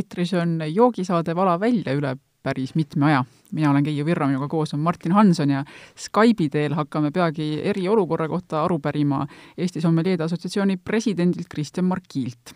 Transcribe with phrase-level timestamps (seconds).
[0.00, 3.24] eetris on joogisaade Vala välja üle päris mitme aja.
[3.52, 5.64] mina olen Keiu Virro, minuga koos on Martin Hanson ja
[5.98, 9.26] Skype'i teel hakkame peagi eriolukorra kohta aru pärima
[9.58, 12.54] Eesti Sommeljeede Assotsiatsiooni presidendilt Kristjan Markiilt.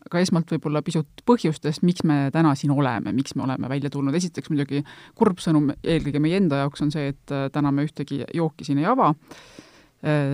[0.00, 4.14] aga esmalt võib-olla pisut põhjustest, miks me täna siin oleme, miks me oleme välja tulnud,
[4.16, 4.80] esiteks muidugi
[5.14, 8.88] kurb sõnum eelkõige meie enda jaoks on see, et täna me ühtegi jooki siin ei
[8.88, 9.12] ava,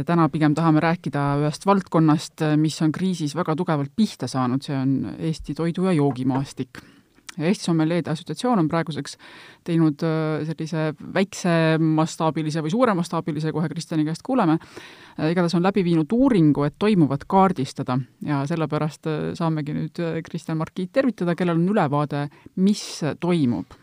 [0.06, 5.16] täna pigem tahame rääkida ühest valdkonnast, mis on kriisis väga tugevalt pihta saanud, see on
[5.18, 6.78] Eesti toidu- ja joogimaastik.
[7.36, 9.18] Eesti Sommeljeede Assotsiatsioon on praeguseks
[9.64, 10.00] teinud
[10.48, 14.56] sellise väiksemastaabilise või suuremastaabilise, kohe Kristjani käest kuuleme,
[15.18, 17.98] igatahes on läbi viinud uuringu, et toimuvat kaardistada.
[18.24, 23.76] Ja sellepärast saamegi nüüd Kristjan Markiit tervitada, kellel on ülevaade, mis toimub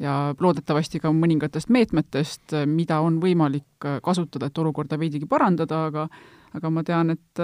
[0.00, 6.08] ja loodetavasti ka mõningatest meetmetest, mida on võimalik kasutada, et olukorda veidigi parandada, aga
[6.56, 7.42] aga ma tean, et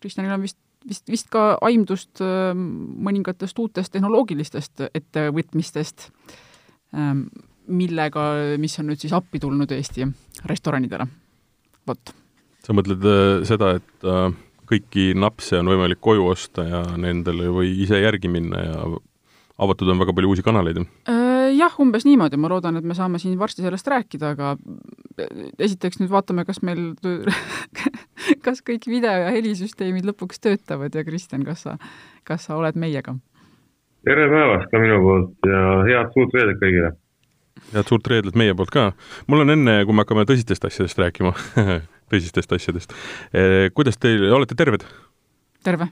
[0.00, 6.08] Kristjanil on vist vist, vist ka aimdust mõningatest uutest tehnoloogilistest ettevõtmistest,
[7.68, 8.28] millega,
[8.60, 10.06] mis on nüüd siis appi tulnud Eesti
[10.48, 11.06] restoranidele.
[11.86, 12.14] vot.
[12.64, 13.04] sa mõtled
[13.48, 14.08] seda, et
[14.68, 18.82] kõiki napse on võimalik koju osta ja nendele või ise järgi minna ja
[19.58, 20.80] avatud on väga palju uusi kanaleid?
[21.58, 24.54] Jah, umbes niimoodi, ma loodan, et me saame siin varsti sellest rääkida, aga
[25.58, 26.92] esiteks nüüd vaatame, kas meil
[28.46, 31.76] kas kõik video- ja helisüsteemid lõpuks töötavad ja Kristjan, kas sa,
[32.28, 33.16] kas sa oled meiega?
[34.06, 36.92] tere päevast ka minu poolt ja head suurt reedet kõigile!
[37.74, 38.90] head suurt reedet meie poolt ka!
[39.26, 41.34] mul on enne, kui me hakkame tõsistest asjadest rääkima
[42.12, 42.94] tõsistest asjadest,
[43.74, 44.86] kuidas teil, olete terved?
[45.66, 45.90] terve!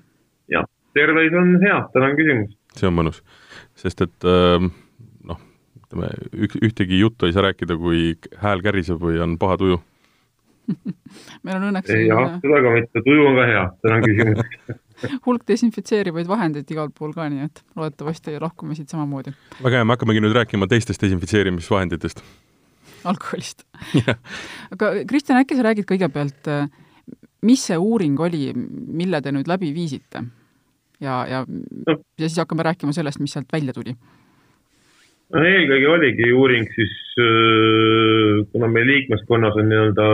[0.53, 2.61] jah, terveid on hea, tänan küsimast!
[2.81, 3.21] See on mõnus,
[3.79, 5.43] sest et noh,
[5.83, 6.11] ütleme,
[6.47, 9.83] üks, ühtegi juttu ei saa rääkida, kui hääl käriseb või on paha tuju
[11.47, 14.75] meil on õnneks jah, seda ka mitte, tuju on ka hea, tänan küsimast
[15.27, 19.35] hulk desinfitseerivaid vahendeid igal pool ka, nii et loodetavasti lahkume siit samamoodi.
[19.61, 22.23] väga hea, me hakkamegi nüüd rääkima teistest desinfitseerimisvahenditest.
[23.05, 23.67] alkoholist
[24.75, 26.51] aga Kristjan, äkki sa räägid kõigepealt,
[27.47, 30.25] mis see uuring oli, mille te nüüd läbi viisite?
[31.01, 31.45] Ja, ja
[31.87, 33.97] ja siis hakkame rääkima sellest, mis sealt välja tuli.
[35.33, 36.97] no eelkõige oligi uuring siis,
[38.53, 40.09] kuna meie liikmeskonnas on nii-öelda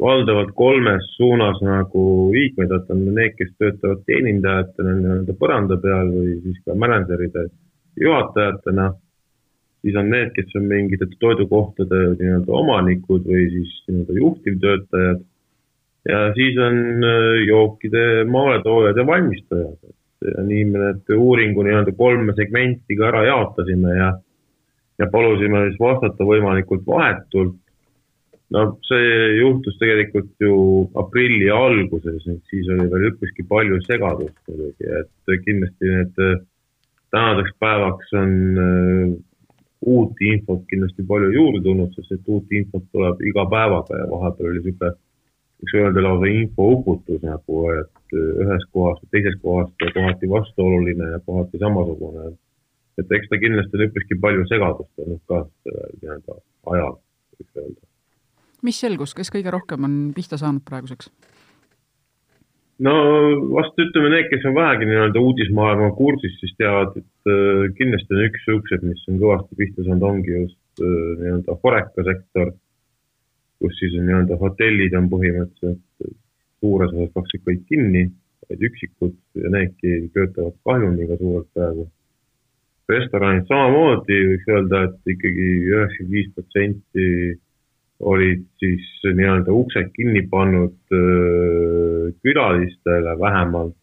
[0.00, 2.04] valdavalt kolmes suunas nagu
[2.34, 7.48] liikmed, et on need, kes töötavad teenindajatena nii-öelda põranda peal või siis ka mänedžeride
[8.02, 8.92] juhatajatena.
[9.84, 15.20] siis on need, kes on mingite toidukohtade nii-öelda omanikud või siis nii-öelda juhtivtöötajad.
[16.08, 17.04] ja siis on
[17.46, 19.94] jookide maaletoojad ja valmistajad.
[20.24, 24.08] Nii me need uuringu nii-öelda kolme segmenti ka ära jaotasime ja,
[25.00, 27.60] ja palusime siis vastata võimalikult vahetult.
[28.54, 30.56] No see juhtus tegelikult ju
[31.00, 36.20] aprilli alguses, siis oli veel üpriski palju segadust muidugi, et kindlasti need
[37.14, 39.14] tänaseks päevaks on uh,
[39.86, 44.50] uut infot kindlasti palju juurde tulnud, sest et uut infot tuleb iga päevaga ja vahepeal
[44.50, 44.94] oli niisugune,
[45.60, 52.34] võiks öelda lausa infouputus nagu, et ühest kohast teisest kohast kohati vastuoluline ja kohati samasugune.
[52.98, 55.42] et eks ta kindlasti on üpriski palju segadust olnud ka
[56.02, 56.38] nii-öelda
[56.74, 56.96] ajal,
[57.38, 57.82] võiks öelda
[58.64, 61.10] mis selgus, kes kõige rohkem on pihta saanud praeguseks?
[62.84, 62.94] no
[63.54, 68.24] vast ütleme, need, kes on vähegi nii-öelda uudismaailma kursis, siis teavad, et äh, kindlasti on
[68.28, 72.52] üks siuksed, mis on kõvasti pihta saanud, ongi just äh, nii-öelda Horeca sektor,
[73.62, 76.10] kus siis on nii-öelda hotellid on põhimõtteliselt
[76.64, 78.04] suures osas praktiliselt kõik kinni,
[78.48, 81.86] vaid üksikud ja needki töötavad kahjumiga suurelt praegu.
[82.92, 87.06] restoranid samamoodi võiks öelda, et ikkagi üheksakümmend viis protsenti
[88.12, 90.76] olid siis nii-öelda uksed kinni pannud
[92.26, 93.76] külalistele vähemalt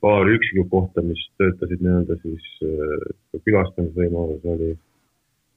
[0.00, 2.48] paar üksikut kohta, mis töötasid nii-öelda siis
[3.44, 4.72] külastamisvõimalus oli.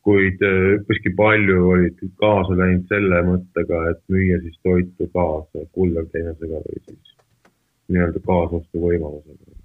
[0.06, 6.84] Kuid üpriski palju olid kaasa läinud selle mõttega, et müüa siis toitu kaasa kullerteenusega või
[6.88, 7.18] siis
[7.92, 9.62] nii-öelda kaasostuvõimalusega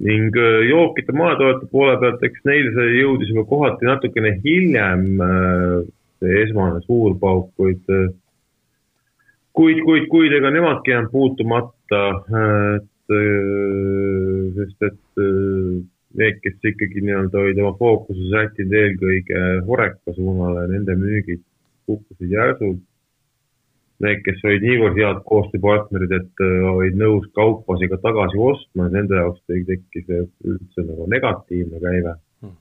[0.00, 5.78] ning äh, jookide maatoodete poole pealt, eks neil see jõudis juba kohati natukene hiljem, äh,
[6.22, 8.08] see esmane suur pauk, kuid, äh,
[9.52, 12.04] kuid, kuid, kuid ega nemadki jäänud puutumata,
[12.78, 12.88] et
[14.56, 15.22] sest et
[16.18, 21.42] need, kes ikkagi nii-öelda olid oma fookuse sättinud eelkõige Horeca suunale, nende müügid
[21.88, 22.82] kukkusid järsult
[24.02, 29.18] need, kes olid niivõrd head koostööpartnerid, et äh, olid nõus kaupasi ka tagasi ostma, nende
[29.18, 32.16] jaoks tekkis üldse nagu negatiivne käive.
[32.42, 32.56] Hmm..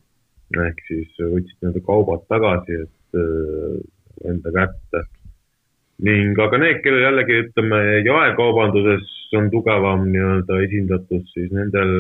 [0.67, 3.79] ehk siis võtsid nii-öelda kaubad tagasi, et äh,
[4.31, 5.07] enda kätte.
[6.01, 11.91] ning aga need, kellel jällegi ütleme jaekaubanduses on tugevam nii-öelda esindatus, siis nendel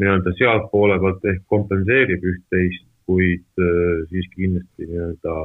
[0.00, 5.36] nii-öelda sealtpoole pealt ehk kompenseerib üht-teist, kuid äh, siiski kindlasti nii-öelda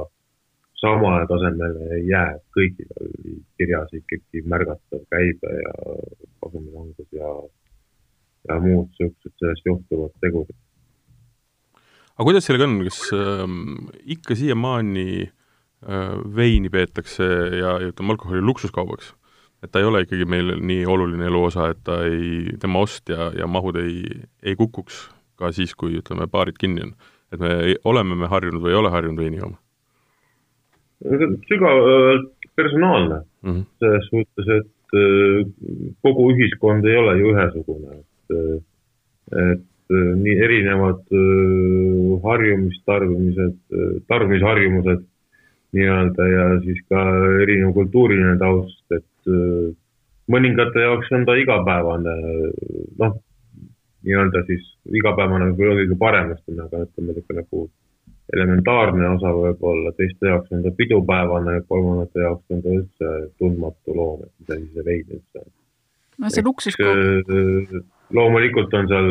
[0.80, 5.74] samale tasemele ei jää, kõigil oli kirjas ikkagi märgatav käibe ja
[6.40, 7.34] kasumilangus ja,
[8.48, 10.56] ja muud niisugused sellest johtuvad tegurid.
[12.16, 13.44] aga kuidas sellega on, kas äh,
[14.16, 17.28] ikka siiamaani äh, veini peetakse
[17.60, 19.14] ja, ja ütleme, alkoholi luksuskaubaks?
[19.62, 23.30] Et ta ei ole ikkagi meil nii oluline eluosa, et ta ei, tema ost ja,
[23.36, 24.04] ja mahud ei,
[24.42, 25.08] ei kukuks
[25.40, 26.94] ka siis, kui ütleme, baarid kinni on.
[27.32, 27.50] et me,
[27.84, 29.58] oleme me harjunud või ei ole harjunud veini jooma?
[31.48, 33.64] sügavalt personaalne mm -hmm.
[33.78, 35.46] selles suhtes, et äh,
[36.02, 41.00] kogu ühiskond ei ole ju ühesugune, et, äh, et äh, nii erinevad
[42.24, 43.56] harjumistarbimised,
[44.08, 45.06] tarbimisharjumused
[45.72, 47.00] nii-öelda ja siis ka
[47.42, 49.06] erinev kultuuriline taust, et
[50.30, 52.14] mõningate jaoks on ta igapäevane,
[53.00, 53.18] noh,
[54.06, 54.64] nii-öelda siis
[54.96, 57.64] igapäevane võib-olla kõige parem, aga ütleme niisugune nagu
[58.34, 64.26] elementaarne osa võib-olla, teiste jaoks on ta pidupäevane, kolmandate jaoks on ta üldse tundmatu loom,
[64.26, 65.50] et mis asi see vein üldse on.
[66.20, 67.32] no see luksuskaup.
[67.40, 67.80] Äh,
[68.14, 69.10] loomulikult on seal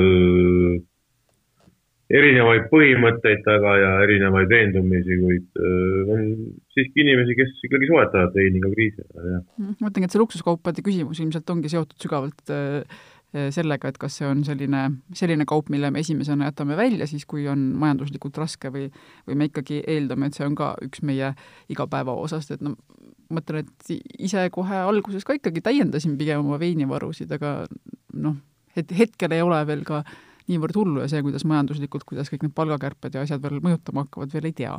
[2.10, 6.26] erinevaid põhimõtteid taga ja erinevaid veendumisi, kuid äh, on
[6.74, 9.46] siiski inimesi, kes ikkagi soetavad veini ka kriisi ajal, jah.
[9.62, 14.16] ma mõtlengi, et see luksuskaupade küsimus ilmselt ongi seotud sügavalt äh, Eh, sellega, et kas
[14.18, 14.80] see on selline,
[15.14, 18.88] selline kaup, mille me esimesena jätame välja siis, kui on majanduslikult raske või,
[19.28, 21.36] või me ikkagi eeldame, et see on ka üks meie
[21.70, 22.74] igapäevaosast, et no
[23.30, 27.54] mõtlen, et ise kohe alguses ka ikkagi täiendasin pigem oma veinivarusid, aga
[28.18, 28.40] noh,
[28.74, 30.02] et hetkel ei ole veel ka
[30.50, 34.34] niivõrd hullu ja see, kuidas majanduslikult, kuidas kõik need palgakärped ja asjad veel mõjutama hakkavad,
[34.34, 34.76] veel ei tea.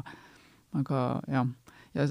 [0.79, 1.49] aga jah
[1.95, 2.05] ja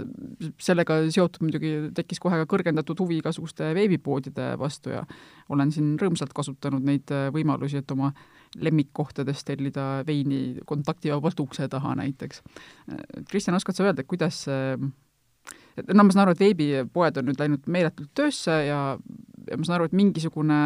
[0.59, 5.05] sellega seotud muidugi tekkis kohe ka kõrgendatud huvi igasuguste veebipoodide vastu ja
[5.53, 8.11] olen siin rõõmsalt kasutanud neid äh, võimalusi, et oma
[8.59, 12.43] lemmikkohtadest tellida veini kontaktivabalt ukse taha näiteks.
[12.91, 14.43] Äh, Kristjan, oskad sa öelda, kuidas
[15.79, 18.81] et no ma saan aru, et veebipoed on nüüd läinud meeletult töösse ja,
[19.47, 20.59] ja ma saan aru, et mingisugune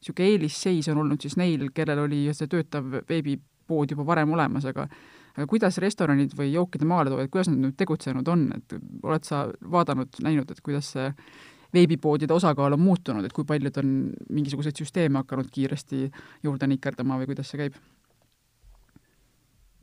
[0.00, 4.88] niisugune eelisseis on olnud siis neil, kellel oli see töötav veebipood juba varem olemas, aga
[5.36, 8.74] aga kuidas restoranid või jookide maaletoojad, kuidas nad nüüd tegutsenud on, et
[9.06, 11.06] oled sa vaadanud, näinud, et kuidas see
[11.74, 13.94] veebipoodide osakaal on muutunud, et kui paljud on
[14.34, 16.08] mingisuguseid süsteeme hakanud kiiresti
[16.42, 17.78] juurde nikerdama või kuidas see käib?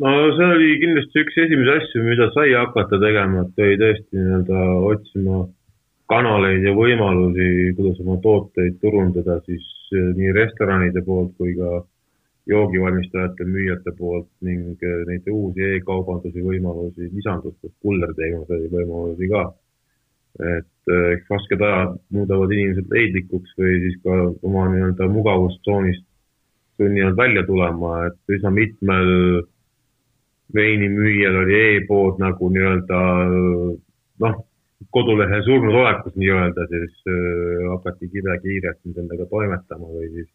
[0.03, 4.65] no see oli kindlasti üks esimesi asju, mida sai hakata tegema, et oli tõesti nii-öelda
[4.91, 5.39] otsima
[6.11, 11.81] kanaleid ja võimalusi, kuidas oma tooteid turundada siis nii restoranide poolt kui ka
[12.47, 19.47] joogivalmistajate, müüjate poolt ning äh, neid uusi e-kaubanduse võimalusi lisandus, kullerteenuse võimalusi ka.
[20.37, 26.03] et eks rasked ajad muudavad inimesed leidlikuks või siis ka oma nii-öelda mugavustsoonist
[26.77, 29.09] sunnivad välja tulema, et üsna mitmel
[30.53, 32.99] veinimüüjal oli e-pood nagu nii-öelda
[34.23, 34.37] noh,
[34.93, 40.29] kodulehe surnud olekus nii-öelda, siis äh, hakati kibe-kiirelt nendega toimetama või siis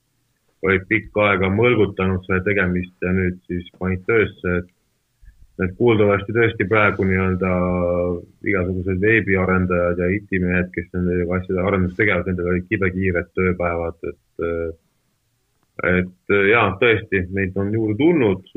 [0.62, 4.70] olid pikka aega mõlgutanud selle tegemist ja nüüd siis panid töösse, et
[5.62, 7.50] et kuuldavasti tõesti praegu nii-öelda
[8.48, 14.78] igasugused veebiarendajad ja IT-mehed, kes nende asjade arendust tegevad, nendel olid kibekiired tööpäevad, et
[15.88, 18.48] et jaa, tõesti, neid on juurde tulnud,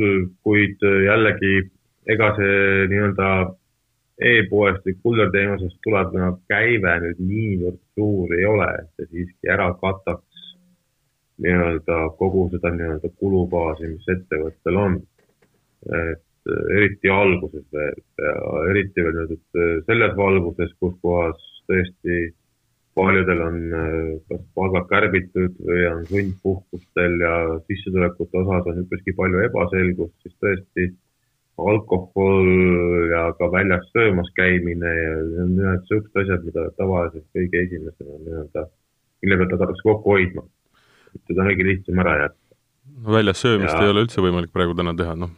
[0.47, 1.53] kuid jällegi
[2.15, 3.29] ega see nii-öelda
[4.19, 6.13] e-poest või kullerteenusest tulev
[6.47, 10.45] käive nüüd niivõrd suur ei ole, et see siiski ära kataks
[11.43, 15.01] nii-öelda kogu seda nii-öelda kulubaasi, mis ettevõttel on.
[15.85, 17.99] et äh, eriti alguses veel
[18.71, 22.31] eriti veel nüüd, äh, selles valguses, kus kohas tõesti
[22.95, 27.33] paljudel on äh, kas palgad kärbitud või on sundpuhkustel ja
[27.67, 30.87] sissetulekute osas on üpriski palju ebaselgust, siis tõesti
[31.57, 32.49] alkohol
[33.11, 38.19] ja ka väljas söömas käimine ja need on ühed niisugused asjad, mida tavaliselt kõige esimesena
[38.25, 38.67] nii-öelda,
[39.23, 40.43] mille pealt hakatakse kokku hoidma
[41.23, 42.57] seda on kõige lihtsam ära jätta.
[43.01, 43.83] no väljas söömist ja.
[43.83, 45.33] ei ole üldse võimalik praegu täna teha, noh,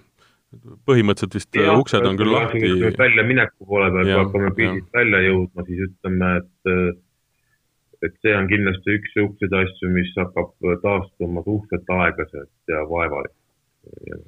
[0.88, 2.72] põhimõtteliselt vist ja, uksed on küll lahti.
[3.00, 7.04] väljamineku poole peal, kui hakkame piisist välja jõudma, siis ütleme, et
[8.06, 10.52] et see on kindlasti üks niisuguseid asju, mis hakkab
[10.84, 14.28] taastuma suhteliselt aeglaselt ja vaevaliselt.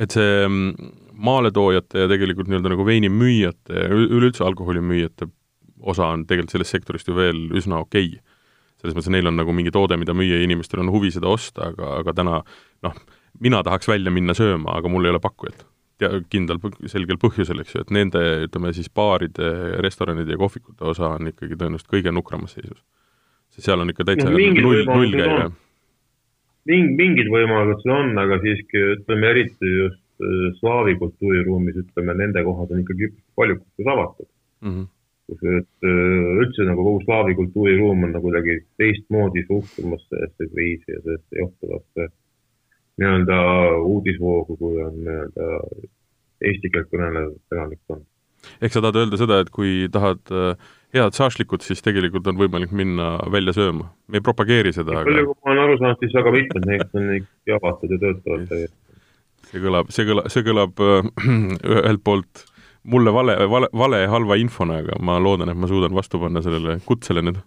[0.00, 0.90] Et see mm,
[1.20, 5.28] maaletoojate ja tegelikult nii-öelda nagu veinimüüjate ja üleüldse alkoholimüüjate
[5.80, 8.30] osa on tegelikult sellest sektorist ju veel üsna okei okay
[8.80, 11.28] selles mõttes, et neil on nagu mingi toode, mida müüa ja inimestel on huvi seda
[11.30, 12.38] osta, aga, aga täna
[12.86, 13.00] noh,
[13.44, 15.66] mina tahaks välja minna sööma, aga mul ei ole pakkujat.
[16.32, 16.56] kindlal,
[16.88, 19.50] selgel põhjusel, eks ju, et nende, ütleme siis baaride,
[19.84, 22.80] restoranide ja kohvikute osa on ikkagi tõenäoliselt kõige nukramas seisus.
[23.52, 25.50] sest seal on ikka täitsa null, null käive.
[26.70, 32.46] Ming-, mingid võimalused seal on, aga siiski ütleme eriti just äh, slaavi kultuuriruumis, ütleme, nende
[32.46, 34.72] kohad on ikkagi palju avatud mm.
[34.72, 34.88] -hmm
[35.30, 40.94] kus et äh, üldse nagu kogu slaavi kultuuriruum on nagu kuidagi teistmoodi suhtumas sellesse kriisi
[40.94, 42.08] ja sellesse johtuvasse
[43.00, 43.38] nii-öelda
[43.86, 45.46] uudisvoogu, kui on nii-öelda
[46.48, 48.04] eesti keelt kõnelev elanikkond.
[48.60, 52.74] ehk sa tahad öelda seda, et kui tahad äh, head šašlikut, siis tegelikult on võimalik
[52.76, 53.90] minna välja sööma?
[54.10, 56.96] me ei propageeri seda, aga palju, kui ma olen aru saanud, siis väga mitmed neist
[56.98, 58.76] on ikkagi avatud ja töötavad täiesti.
[59.50, 60.84] see kõlab, see kõlab, see kõlab
[61.76, 62.44] ühelt poolt
[62.82, 66.78] mulle vale, vale, vale halva infona, aga ma loodan, et ma suudan vastu panna sellele
[66.86, 67.40] kutsele nüüd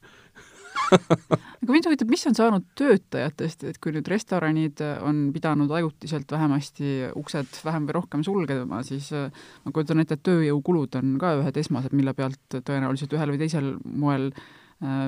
[0.92, 7.10] aga mind huvitab, mis on saanud töötajatest, et kui nüüd restoranid on pidanud ajutiselt vähemasti
[7.20, 11.96] uksed vähem või rohkem sulgema, siis ma kujutan ette, et tööjõukulud on ka ühed esmased,
[11.96, 15.08] mille pealt tõenäoliselt ühel või teisel moel äh,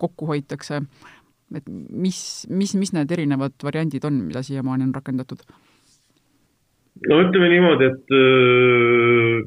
[0.00, 0.82] kokku hoitakse.
[1.54, 5.44] et mis, mis, mis need erinevad variandid on, mida siiamaani on rakendatud?
[7.08, 9.44] no ütleme niimoodi, et äh,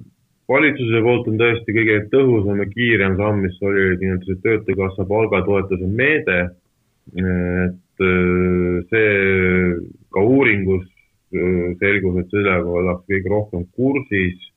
[0.51, 5.87] valitsuse poolt on tõesti kõige tõhusam ja kiirem samm, mis oli nii-öelda see Töötukassa palgatoetuse
[5.87, 6.39] meede.
[7.17, 9.11] et äh, see
[10.11, 14.49] ka uuringus äh, selgus, et sellega ollakse kõige rohkem kursis,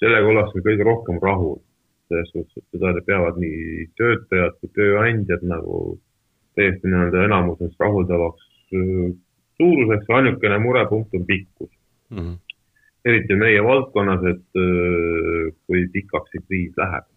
[0.00, 1.60] sellega ollakse kõige rohkem rahul.
[2.08, 5.98] selles suhtes, et seda peavad nii töötajad kui tööandjad nagu
[6.54, 8.44] täiesti nii-öelda enamuses rahuldavaks
[9.58, 11.72] suuruseks, ainukene murepunkt on pikkus
[12.10, 12.18] mm.
[12.18, 12.45] -hmm.
[13.06, 17.08] Eriti meie valdkonnas, et äh, kui pikaks see kriis läheb.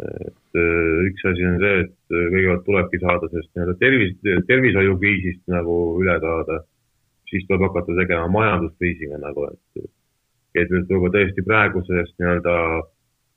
[0.00, 4.14] Et äh, üks asi on see, et äh, kõigepealt tulebki saada sellest nii-öelda tervis,
[4.48, 6.62] tervishoiukriisist nagu üle saada,
[7.30, 9.90] siis tuleb hakata tegema majanduskriisiga nagu, et
[10.58, 12.54] et võib-olla tõesti praegusest nii-öelda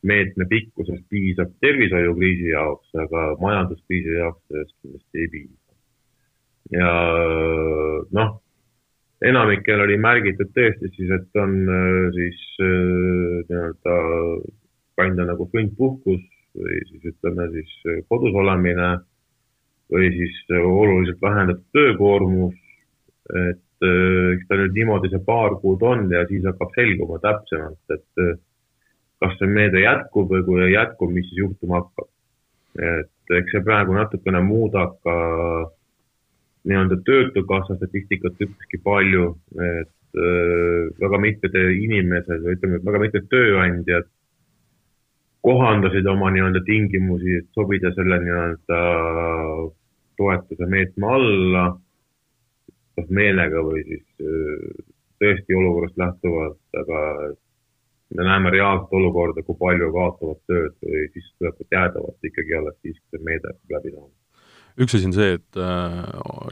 [0.09, 5.59] meetme pikkusest piisab tervishoiukriisi jaoks, aga majanduskriisi jaoks sellest kindlasti ei piisa.
[6.73, 6.89] ja
[8.17, 8.31] noh,
[9.23, 13.97] enamikel oli märgitud tõesti siis, et on äh, siis äh, nii-öelda
[14.99, 16.21] kanda nagu sundpuhkus
[16.53, 18.95] või siis ütleme siis äh, kodus olemine
[19.93, 22.55] või siis oluliselt vähendatud töökoormus.
[23.29, 28.39] et eks ta nüüd niimoodi see paar kuud on ja siis hakkab selguma täpsemalt, et
[29.19, 32.09] kas see meede jätkub või kui ei jätku, mis siis juhtuma hakkab.
[32.79, 35.17] et eks see praegu natukene muudab ka
[36.69, 39.29] nii-öelda Töötukassa statistikat üpriski palju,
[39.59, 44.09] et äh, väga mitmed inimesed või ütleme, väga mitmed tööandjad
[45.43, 48.81] kohandasid oma nii-öelda tingimusi, et sobida selle nii-öelda
[50.17, 51.67] toetuse meetme alla,
[52.95, 54.83] kas meelega või siis äh,
[55.19, 57.05] tõesti olukorrast lähtuvalt, aga
[58.15, 63.17] me näeme reaalset olukorda, kui palju kaotavad tööd või sissetulekut jäädavalt ikkagi alles siis, kui
[63.17, 64.11] see meede läbi saama
[64.79, 65.99] üks asi on see, et äh,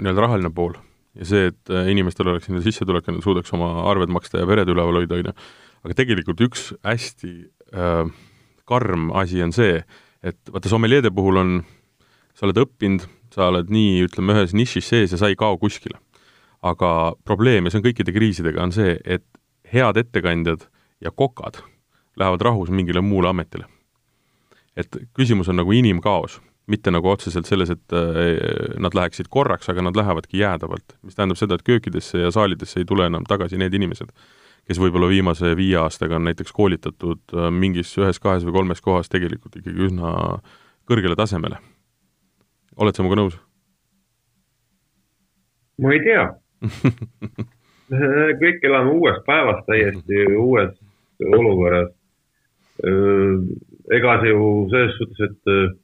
[0.01, 0.75] nii-öelda rahaline pool
[1.17, 4.69] ja see, et äh, inimestel oleks nii-öelda sissetulek nad suudaks oma arved maksta ja pered
[4.71, 5.33] üleval hoida, on ju,
[5.87, 7.33] aga tegelikult üks hästi
[7.73, 8.05] äh,
[8.69, 9.81] karm asi on see,
[10.23, 11.57] et vaata, sommeljeede puhul on,
[12.37, 15.99] sa oled õppinud, sa oled nii, ütleme, ühes nišis sees ja sa ei kao kuskile.
[16.61, 19.25] aga probleem, ja see on kõikide kriisidega, on see, et
[19.73, 20.67] head ettekandjad
[21.01, 21.57] ja kokad
[22.19, 23.65] lähevad rahus mingile muule ametile.
[24.77, 24.87] et
[25.17, 26.39] küsimus on nagu inimkaos
[26.70, 30.98] mitte nagu otseselt selles, et äh, nad läheksid korraks, aga nad lähevadki jäädavalt.
[31.01, 34.12] mis tähendab seda, et köökidesse ja saalidesse ei tule enam tagasi need inimesed,
[34.68, 39.10] kes võib-olla viimase viie aastaga on näiteks koolitatud äh, mingis ühes, kahes või kolmes kohas
[39.10, 40.13] tegelikult ikkagi üsna
[40.89, 41.58] kõrgele tasemele.
[42.77, 43.39] oled sa minuga nõus?
[45.82, 46.30] ma ei tea
[48.44, 50.75] kõik elame uues päevas täiesti uues
[51.25, 51.89] olukorras.
[52.86, 53.41] Äh,
[53.98, 55.82] ega see ju selles suhtes, et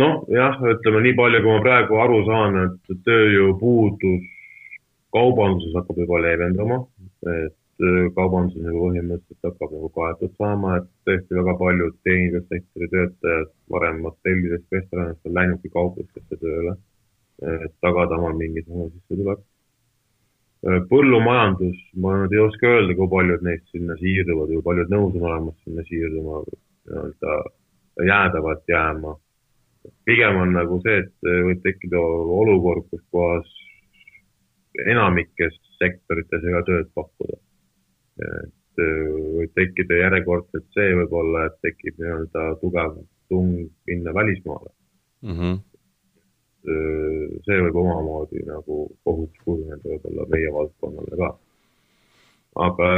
[0.00, 4.30] noh, jah, ütleme nii palju, kui ma praegu aru saan, et tööjõupuudus
[5.14, 6.80] kaubanduses hakkab juba leevendama,
[7.30, 14.02] et kaubandus nagu põhimõtteliselt hakkab nagu kaetud saama, et tõesti väga paljud teenindussektori töötajad varem
[14.06, 16.76] hotellidest, restoranidest on läinudki kauplustesse tööle,
[17.64, 19.42] et tagada omal mingisugune sissetulek.
[20.90, 25.26] Põllumajandus, ma nüüd ei oska öelda, kui paljud neist sinna siirduvad või paljud nõus on
[25.28, 27.34] olemas sinna siirduma, nii-öelda
[28.08, 29.12] jäädavalt jääma
[30.08, 32.00] pigem on nagu see, et võib tekkida
[32.40, 33.50] olukord, kus kohas
[34.90, 37.38] enamikes sektorites ei ole tööd pakkuda.
[38.24, 42.98] et äh, võib tekkida järjekordselt see võib-olla, et tekib nii-öelda tugev
[43.28, 44.70] tung minna välismaale
[45.22, 45.38] mm.
[45.38, 45.56] -hmm.
[47.46, 51.30] see võib omamoodi nagu ohuks kujuneda võib-olla meie valdkonnale ka.
[52.66, 52.90] aga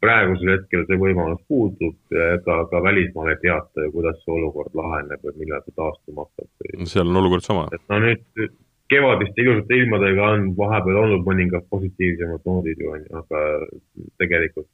[0.00, 4.74] praegusel hetkel see võimalus puudub ja ega ka välismaal ei teata ju, kuidas see olukord
[4.78, 6.88] laheneb või millal see taastuma hakkab.
[6.92, 7.68] seal on olukord sama.
[7.76, 8.24] et no nüüd
[8.90, 13.42] kevadiste ilusate ilmadega on vahepeal olnud mõningad positiivsemad noodid ju on ju, aga
[14.22, 14.68] tegelikult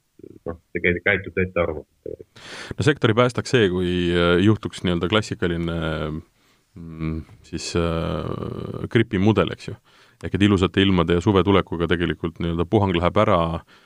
[0.47, 2.47] noh, tegelikult käitub ettearvamatult.
[2.79, 5.81] no sektori päästaks see, kui äh, juhtuks nii-öelda klassikaline
[6.15, 7.19] mm,
[7.51, 9.77] siis äh, gripimudel, eks ju.
[10.23, 13.83] ehk et ilusate ilmade ja suve tulekuga tegelikult nii-öelda puhang läheb ära äh,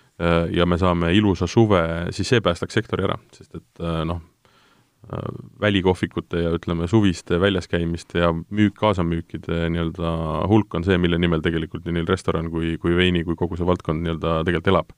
[0.53, 1.81] ja me saame ilusa suve,
[2.15, 4.21] siis see päästaks sektori ära, sest et äh, noh,
[5.61, 10.11] välikohvikute ja ütleme, suviste väljaskäimiste ja müük, kaasamüükide nii-öelda
[10.51, 13.67] hulk on see, mille nimel tegelikult nii neil restoran kui, kui veini kui kogu see
[13.67, 14.93] valdkond nii-öelda tegelikult elab.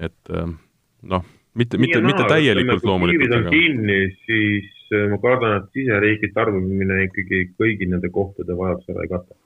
[0.00, 3.36] et noh, mitte, mitte, mitte täielikult loomulikult.
[3.36, 3.52] aga...
[3.52, 4.72] kinni, siis
[5.12, 9.41] ma kardan, et siseriiklik tarbimine ikkagi kõigi nende kohtade vajaduse ära ei kata.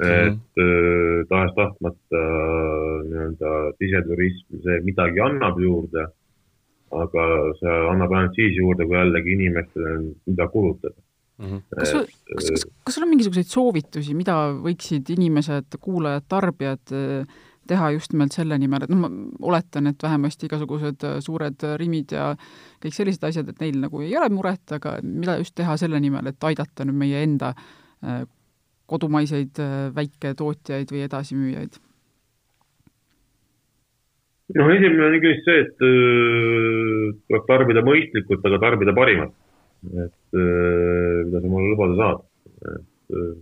[0.00, 0.40] Et mm
[1.28, 2.20] tahes-tahtmata
[3.06, 6.06] nii-öelda siseturism, see midagi annab juurde
[6.92, 7.28] aga
[7.60, 10.98] see annab ainult siis juurde, kui jällegi inimestele on, mida kulutada
[11.38, 11.46] mm.
[11.46, 11.62] -hmm.
[11.78, 17.40] kas sul, kas, kas, kas sul on mingisuguseid soovitusi, mida võiksid inimesed, kuulajad, tarbijad eh,
[17.68, 19.10] teha just nimelt selle nimel, et noh, ma
[19.48, 22.32] oletan, et vähemasti igasugused suured Rimid ja
[22.82, 26.26] kõik sellised asjad, et neil nagu ei ole muret, aga mida just teha selle nimel,
[26.26, 27.54] et aidata nüüd meie enda
[28.92, 29.58] kodumaiseid
[29.96, 31.80] väiketootjaid või edasimüüjaid?
[34.58, 39.32] noh, esimene on ikkagi see, et äh, tuleb tarbida mõistlikult, aga tarbida parimat.
[39.82, 42.20] et äh, mida sa mulle lubada saad.
[42.72, 43.32] et äh,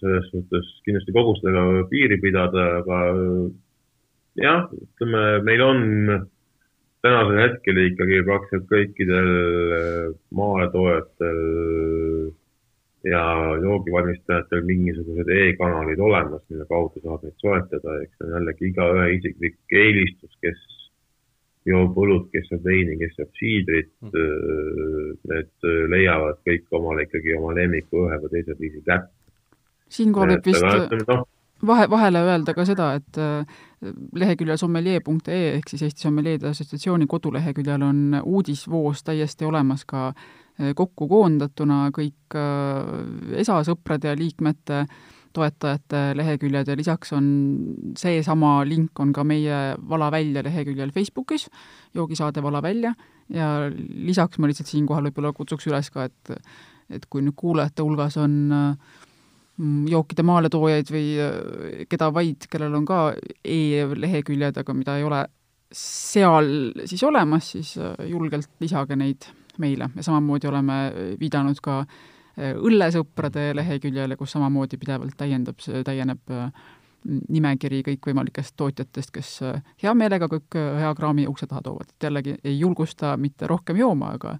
[0.00, 3.00] selles suhtes kindlasti kogustega piiri pidada, aga
[4.40, 5.82] jah, ütleme, meil on
[7.04, 9.28] tänasel hetkel ikkagi praktiliselt kõikidel
[10.34, 11.42] maaletoojatel
[13.10, 13.22] ja
[13.62, 19.76] joogivalmistajatel mingisugused e-kanalid olemas, mille kaudu saab neid soetada, eks see on jällegi igaühe isiklik
[19.82, 20.64] eelistus, kes
[21.70, 23.92] joob õlut, kes joob veini, kes joob siidrit.
[24.02, 25.14] Mm..
[25.30, 29.12] Need leiavad kõik omale ikkagi oma lemmiku ühe või teisel viisil kätte.
[29.88, 31.18] siinkohal võib vist no,
[31.66, 33.20] vahe, vahele öelda ka seda, et
[34.18, 41.08] leheküljel sommelier.ee ehk siis Eesti Sommeljeede Assotsiatsiooni koduleheküljel on uudisvoos täiesti olemas ka Eh, kokku
[41.10, 44.84] koondatuna kõik eh, ESA sõprade ja liikmete
[45.36, 47.26] toetajate leheküljed ja lisaks on
[47.98, 51.50] seesama link on ka meie Vala välja leheküljel Facebookis,
[51.94, 52.94] joogisaade Vala välja,
[53.28, 56.36] ja lisaks ma lihtsalt siinkohal võib-olla kutsuks üles ka, et
[56.86, 62.86] et kui nüüd kuulajate hulgas on mm, jookide maaletoojaid või eh, keda vaid, kellel on
[62.88, 63.00] ka
[63.44, 65.26] e-leheküljed, aga mida ei ole
[65.74, 67.74] seal siis olemas, siis
[68.06, 69.26] julgelt lisage neid
[69.62, 70.78] meile ja samamoodi oleme
[71.20, 76.48] viidanud ka äh, õllesõprade leheküljele, kus samamoodi pidevalt täiendab, täieneb äh,
[77.06, 82.38] nimekiri kõikvõimalikest tootjatest, kes äh, hea meelega kõik hea kraami ukse taha toovad, et jällegi
[82.44, 84.36] ei julgusta mitte rohkem jooma, aga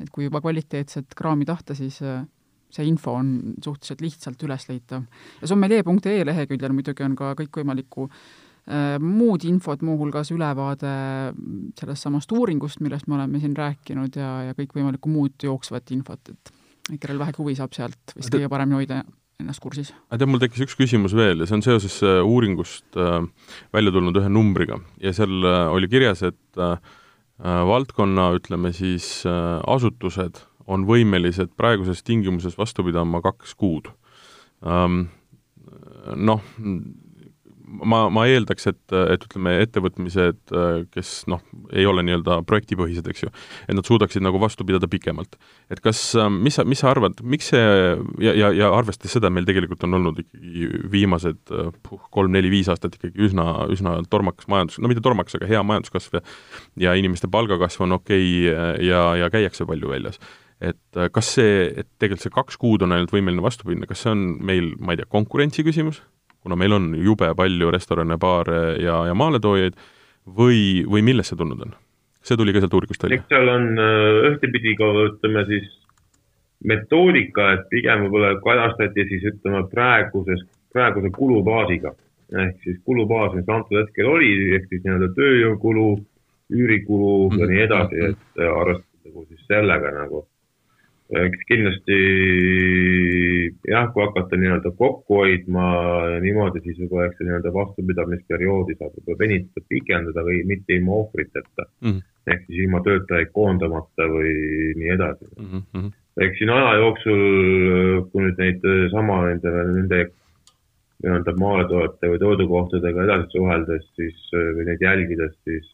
[0.00, 2.00] et kui juba kvaliteetset kraami tahta, siis
[2.70, 3.32] see info on
[3.64, 5.02] suhteliselt lihtsalt ülesleitav.
[5.40, 8.49] ja sommelee.ee leheküljel muidugi on ka kõikvõimalikku äh, Äh,
[9.00, 10.90] muud infot, muuhulgas ülevaade
[11.80, 16.52] sellest samast uuringust, millest me oleme siin rääkinud ja, ja kõikvõimalikku muud jooksvat infot, et
[17.00, 19.00] kellel vähegi huvi, saab sealt vist kõige paremini hoida
[19.40, 19.92] ennast kursis.
[20.10, 23.20] tead, mul tekkis üks küsimus veel ja see on seoses äh, uuringust äh,
[23.74, 26.76] välja tulnud ühe numbriga ja seal äh, oli kirjas, et äh,
[27.40, 33.92] äh valdkonna, ütleme siis äh, asutused on võimelised praeguses tingimuses vastu pidama kaks kuud
[34.66, 35.08] ähm,.
[36.16, 36.40] Noh,
[37.70, 38.80] ma, ma eeldaks, et,
[39.14, 40.54] et ütleme, ettevõtmised,
[40.94, 43.32] kes noh, ei ole nii-öelda projektipõhised, eks ju,
[43.66, 45.38] et nad suudaksid nagu vastu pidada pikemalt.
[45.70, 46.02] et kas,
[46.34, 47.62] mis sa, mis sa arvad, miks see
[48.24, 51.54] ja, ja, ja arvestades seda, meil tegelikult on olnud ikkagi viimased
[52.10, 56.94] kolm-neli-viis aastat ikkagi üsna, üsna tormakas majandus, no mitte tormakas, aga hea majanduskasv ja ja
[56.98, 60.20] inimeste palgakasv on okei okay ja, ja käiakse palju väljas
[60.60, 64.12] et kas see, et tegelikult see kaks kuud on ainult võimeline vastu minna, kas see
[64.12, 66.02] on meil, ma ei tea, konkurentsi küsimus,
[66.42, 69.76] kuna meil on jube palju restorane, baare ja, ja maaletoojaid,
[70.36, 71.76] või, või millest see tulnud on?
[72.20, 73.20] see tuli ka sealt uuringust välja?
[73.20, 75.68] eks seal on äh, ühtepidi ka ütleme siis
[76.68, 81.94] metoodika, et pigem võib-olla kajastati siis ütleme praeguses, praeguse kulubaasiga.
[82.30, 85.86] ehk siis kulubaas, mis antud hetkel oli, ehk siis nii-öelda tööjõukulu,
[86.52, 87.40] üürikulu mm -hmm.
[87.40, 88.10] ja nii edasi, mhm.
[88.10, 90.26] et arvestada nagu siis sellega nagu
[91.10, 91.96] eks kindlasti
[93.70, 95.64] jah, kui hakata nii-öelda kokku hoidma
[96.24, 101.66] niimoodi, siis võib-olla eks see nii-öelda vastupidamisperioodi saab võib-olla venitada, pikendada või mitte ilma ohvriteta
[101.66, 101.90] mm.
[101.90, 102.00] -hmm.
[102.34, 104.34] ehk siis ilma töötajaid koondamata või
[104.80, 105.62] nii edasi mm.
[105.62, 105.92] -hmm.
[106.26, 107.22] eks siin aja jooksul,
[108.10, 110.02] kui nüüd neid sama nende, nende
[111.00, 115.70] nii-öelda maaletoojate või toidukohtadega edasi suheldes siis või neid jälgides, siis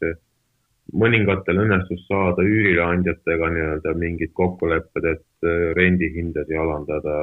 [0.94, 7.16] mõningatel õnnestus saada üürileandjatega nii-öelda mingid kokkulepped, et rendihindasid alandada.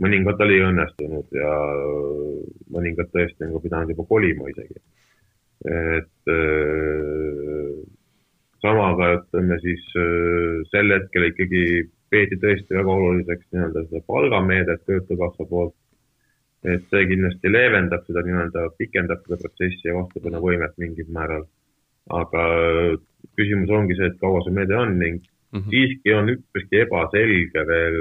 [0.00, 1.52] Mõningatel ei õnnestunud ja
[2.72, 4.80] mõningad tõesti ka pidanud juba kolima isegi.
[5.62, 6.30] et
[8.64, 9.84] samaga ütleme siis
[10.72, 11.62] sel hetkel ikkagi
[12.12, 15.76] peeti tõesti väga oluliseks nii-öelda seda palgameedet Töötukassa poolt.
[16.62, 21.46] et see kindlasti leevendab seda nii-öelda, pikendab seda protsessi ja vastupanuvõimet mingil määral.
[22.10, 22.42] aga
[23.38, 25.70] küsimus ongi see, et kaua see meede on ning mm -hmm.
[25.70, 27.98] siiski on üpriski ebaselge veel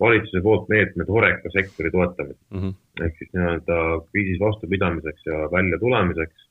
[0.00, 2.60] valitsuse poolt meetmed Horeca sektori toetamiseks mm.
[2.60, 3.04] -hmm.
[3.04, 3.78] ehk siis nii-öelda
[4.10, 6.46] kriisis vastupidamiseks ja väljatulemiseks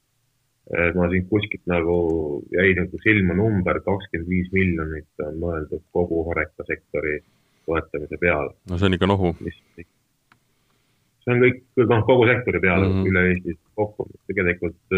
[0.98, 1.98] ma siit kuskilt nagu
[2.54, 7.20] jäi nagu silma number kakskümmend viis miljonit on mõeldud kogu Horeca sektori
[7.66, 8.56] toetamise peale.
[8.70, 9.36] no see on ikka nohu.
[9.44, 13.12] see on kõik, noh, kogu sektori peale mm -hmm.
[13.12, 14.98] üle Eesti kokku, tegelikult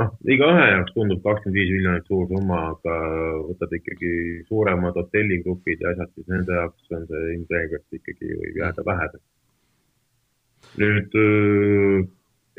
[0.00, 2.96] noh, igaühe jaoks tundub kakskümmend viis miljonit suur summa, aga
[3.50, 4.12] võtad ikkagi
[4.48, 9.28] suuremad hotelligrupid ja asjad, siis nende jaoks on see ilmselgelt ikkagi võib jääda väheseks.
[10.80, 11.16] nüüd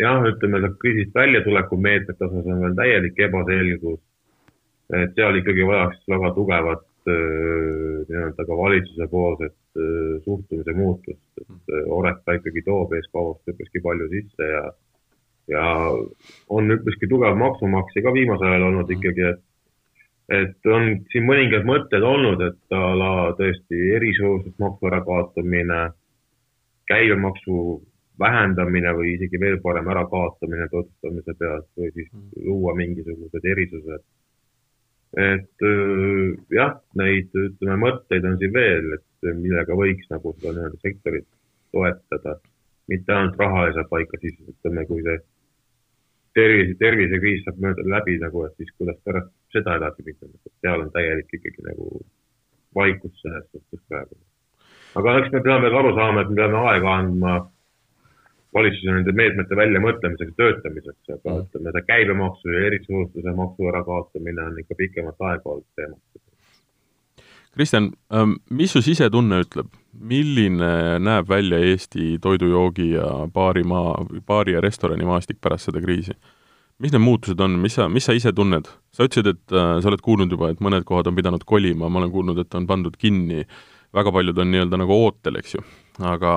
[0.01, 4.01] jah, ütleme kriisist väljatuleku meetmete osas on veel täielik ebaselgus.
[4.93, 9.55] et seal ikkagi vajaks väga tugevat nii-öelda ka valitsuse poolset
[10.23, 14.67] suhtumise muutust, et Oreka ikkagi toob eeskauast üpriski palju sisse ja
[15.51, 15.63] ja
[16.49, 19.41] on üpriski tugev maksumaksja ka viimasel ajal olnud ikkagi, et
[20.31, 25.81] et on siin mõningad mõtted olnud, et a la tõesti erisoodustusmaksu ärakaotamine,
[26.87, 27.81] käibemaksu
[28.19, 32.43] vähendamine või isegi veel parem ärakaotamine tutvustamise pealt või siis mm.
[32.47, 34.03] luua mingisugused erisused.
[35.17, 35.65] et
[36.55, 41.27] jah, neid ütleme mõtteid on siin veel, et millega võiks nagu seda nii-öelda sektorit
[41.73, 42.39] toetada,
[42.89, 45.19] mitte ainult rahaliselt paika, siis ütleme, kui see
[46.37, 50.85] tervise, tervisekriis saab mööda läbi nagu, et siis kuidas pärast seda edasi minna, et seal
[50.85, 51.89] on täielik ikkagi nagu
[52.75, 54.17] vaikus selles suhtes praegu.
[54.99, 57.33] aga eks me peame aru saama, et me peame aega andma
[58.53, 61.45] valitsuse nende meetmete väljamõtlemiseks, töötamiseks, aga mm.
[61.45, 65.97] ütleme, see käibemaksu ja erisoodustuse maksu ärakaotamine on ikka pikemat aega olnud teema.
[67.53, 74.61] Kristjan, ähm, mis su sisetunne ütleb, milline näeb välja Eesti toidujoogi ja baarimaa, baari- ja
[74.61, 76.17] restoranimaastik pärast seda kriisi?
[76.81, 78.67] mis need muutused on, mis sa, mis sa ise tunned?
[78.93, 82.01] sa ütlesid, et äh, sa oled kuulnud juba, et mõned kohad on pidanud kolima, ma
[82.01, 83.45] olen kuulnud, et on pandud kinni,
[83.93, 85.63] väga paljud on nii-öelda nagu ootel, eks ju,
[86.09, 86.33] aga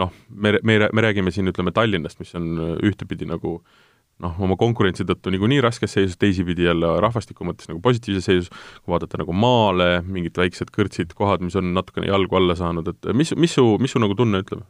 [0.00, 3.58] noh, me, me, me räägime siin, ütleme, Tallinnast, mis on äh, ühtepidi nagu
[4.24, 8.50] noh, oma konkurentsi tõttu niikuinii raskes seisus, teisipidi jälle rahvastiku mõttes nagu positiivses seisus,
[8.80, 13.12] kui vaadata nagu maale, mingid väiksed kõrtsid, kohad, mis on natukene jalgu alla saanud, et
[13.16, 14.64] mis, mis su, mis su nagu tunne ütleb?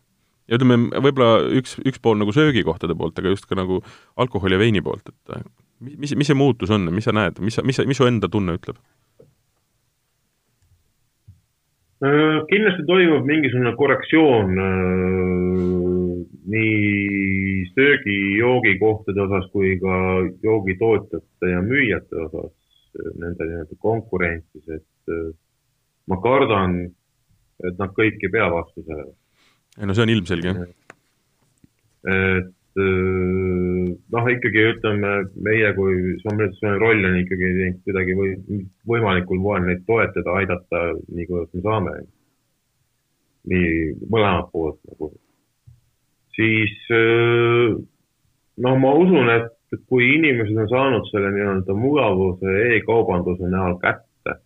[0.47, 3.81] ja ütleme, võib-olla üks, üks pool nagu söögikohtade poolt, aga just ka nagu
[4.23, 5.47] alkoholi ja veini poolt, et äh,
[5.83, 8.79] mis, mis see muutus on, mis sa näed, mis mis mis su enda tunne ütleb?
[12.05, 15.87] Äh, kindlasti toimub mingisugune korrektsioon äh,
[16.53, 16.96] nii
[17.77, 19.97] söögi, joogikohtade osas kui ka
[20.45, 22.53] joogitootjate ja müüjate osas,
[23.21, 25.31] nende nii-öelda konkurentsis, et äh,
[26.09, 26.79] ma kardan,
[27.67, 29.13] et nad kõik ei pea vastu sellele.
[29.77, 30.55] ei no see on ilmselge.
[32.07, 35.13] et noh, ikkagi ütleme,
[35.45, 38.35] meie kui sommelitatsiooni roll on ikkagi kuidagi või
[38.93, 41.95] võimalikul moel neid toetada, aidata nii, kuidas me saame.
[43.47, 43.71] nii
[44.11, 45.13] mõlemalt poolt nagu.
[46.37, 46.73] Siis
[48.57, 49.53] noh, ma usun, et
[49.89, 54.37] kui inimesed on saanud selle nii-öelda mugavuse e-kaubanduse näol kätte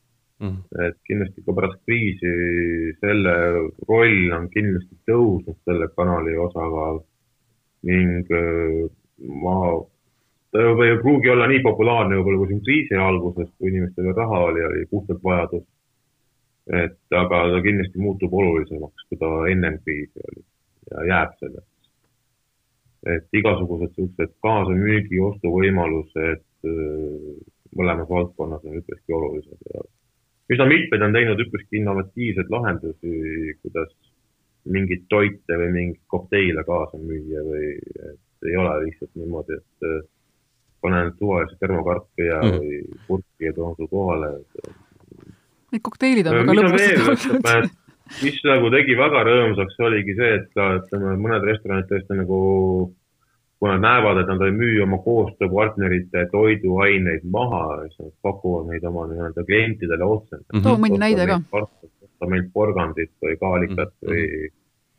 [0.40, 2.32] mm., et kindlasti ka pärast kriisi
[3.02, 3.36] selle
[3.88, 7.02] roll on kindlasti tõusnud, selle kanali osakaal
[7.88, 8.86] ning äh,
[9.44, 9.56] ma,
[10.52, 14.46] ta juba ei pruugi olla nii populaarne võib-olla kui siin kriisi alguses, kui inimestel raha
[14.50, 15.66] oli, oli puhtalt vajadus.
[16.70, 20.42] et aga ta kindlasti muutub olulisemaks, kui ta ennem kriisi oli
[20.90, 21.69] ja jääb selleks.
[23.08, 27.32] Et igasugused niisugused kaasamüügi ostuvõimalused äh,
[27.78, 29.84] mõlemas valdkonnas on üpriski olulised ja
[30.50, 33.92] üsna mitmed on teinud üpriski innovatiivseid lahendusi, kuidas
[34.70, 37.68] mingeid toite või mingeid kokteile kaasa müüa või
[38.10, 40.08] et ei ole lihtsalt niimoodi, et
[40.80, 44.32] panen suvalise termokarpi ja mm., või purki ja toon su kohale.
[45.70, 47.76] Need kokteilid on väga lõbusad olnud.
[48.22, 52.40] Mis nagu tegi väga rõõmsaks, oligi see, et ka ütleme, mõned restoranid tõesti nagu
[53.60, 58.86] kui nad näevad, et nad ei müü oma koostööpartnerite toiduaineid maha, siis nad pakuvad neid
[58.88, 60.40] oma nii-öelda klientidele otse.
[60.64, 64.48] too mõni näide ka osta meilt porgandit või kaalikat mm -hmm.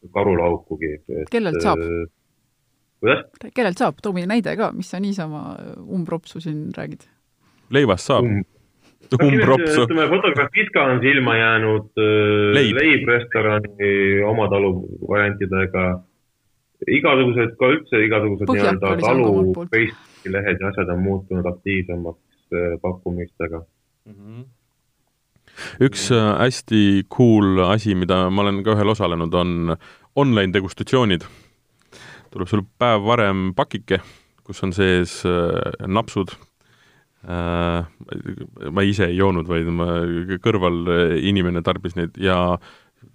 [0.04, 0.91] või karulaukugi.
[1.32, 1.82] kellelt saab?
[3.00, 3.26] kuidas?
[3.54, 7.10] kellelt saab, too meile näide ka, mis sa niisama umbropsu siin räägid?
[7.69, 8.43] leivast saab um,.
[9.17, 9.84] Umbropsu.
[9.84, 12.00] ütleme, Fotografiska on silma jäänud
[12.56, 14.71] leib, leib restorani oma talu
[15.10, 15.86] variantidega
[16.88, 23.62] igasugused ka üldse igasugused nii-öelda talu Facebooki lehed ja asjad on muutunud aktiivsemaks äh, pakkumistega
[24.06, 24.17] mm.
[24.17, 24.50] -hmm
[25.84, 29.76] üks äh, hästi cool asi, mida ma olen ka ühel osalenud, on
[30.15, 31.26] online degustatsioonid.
[32.32, 34.00] tuleb sul päev varem pakike,
[34.43, 36.32] kus on sees äh, napsud.
[37.28, 39.88] Ma ise ei joonud, vaid ma
[40.42, 40.80] kõrval
[41.22, 42.58] inimene tarbis neid ja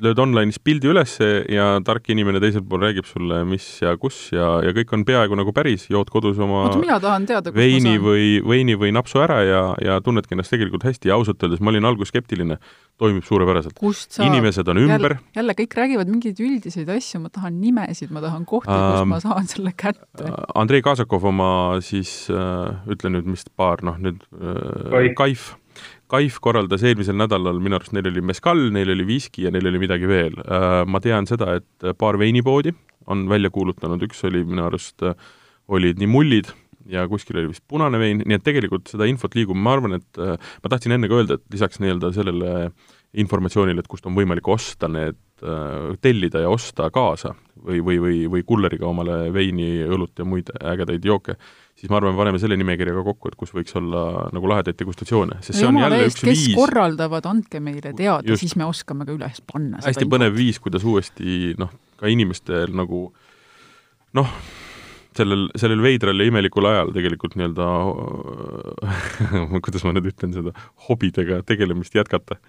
[0.04, 4.59] lööd online'is pildi ülesse ja tark inimene teisel pool räägib sulle, mis ja kus ja,
[4.66, 8.37] ja kõik on peaaegu nagu päris, jood kodus oma Oot, mina tahan teada, veini või,
[8.44, 11.11] veini või napsu ära ja, ja tunnedki ennast tegelikult hästi.
[11.11, 12.59] Ja ausalt öeldes ma olin alguses skeptiline,
[13.00, 13.80] toimib suurepäraselt.
[14.24, 15.18] inimesed on ümber.
[15.37, 19.20] jälle kõik räägivad mingeid üldiseid asju, ma tahan nimesid, ma tahan kohti uh,, kus ma
[19.24, 20.32] saan selle kätte.
[20.54, 21.50] Andrei Kasakov oma
[21.85, 25.14] siis uh,, ütle nüüd, mis baar, noh nüüd uh, Kaif.
[25.16, 25.54] Kaif
[26.11, 30.09] korraldas eelmisel nädalal, minu arust neil oli meskal, neil oli viski ja neil oli midagi
[30.11, 30.37] veel.
[30.45, 32.75] Äh, ma tean seda, et paar veinipoodi
[33.11, 35.16] on välja kuulutanud, üks oli minu arust, äh,
[35.69, 36.53] olid nii mullid
[36.90, 40.23] ja kuskil oli vist punane vein, nii et tegelikult seda infot liigub, ma arvan, et
[40.23, 42.53] äh, ma tahtsin enne ka öelda, et lisaks nii-öelda sellele
[43.16, 45.19] informatsioonile, et kust on võimalik osta need,
[46.01, 51.05] tellida ja osta kaasa või, või, või, või kulleriga omale veini, õlut ja muid ägedaid
[51.05, 51.37] jooke,
[51.76, 54.02] siis ma arvan, me paneme selle nimekirja ka kokku, et kus võiks olla
[54.34, 58.38] nagu lahedaid degustatsioone, sest see on jälle eest, üks kes viis korraldavad, andke meile teada,
[58.40, 60.14] siis me oskame ka üles panna hästi infot.
[60.16, 63.02] põnev viis, kuidas uuesti noh, ka inimestel nagu
[64.16, 64.32] noh,
[65.16, 67.68] sellel, sellel veidral ja imelikul ajal tegelikult nii-öelda
[69.66, 70.56] kuidas ma nüüd ütlen seda,
[70.88, 72.40] hobidega tegelemist jätkata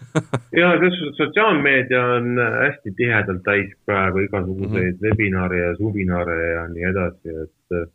[0.56, 5.04] ja selles suhtes sotsiaalmeedia on hästi tihedalt täis praegu igasuguseid mm -hmm.
[5.04, 7.90] webinare ja subinare ja nii edasi, et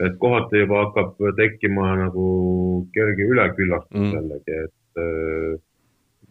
[0.00, 2.26] et kohati juba hakkab tekkima nagu
[2.94, 4.14] kerge üleküllastus mm.
[4.16, 5.60] jällegi, et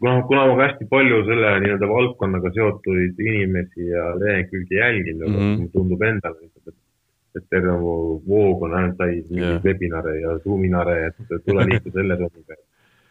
[0.00, 5.68] noh, kuna ma hästi palju selle nii-öelda valdkonnaga seotud inimesi ja lehekülgi jälgin mm, -hmm.
[5.72, 6.74] tundub endale, et,
[7.36, 7.92] et terve mu
[8.28, 9.60] voog on ainult täis yeah.
[9.64, 12.58] webinare ja Zoominare, et tule liitu selle Zoomiga,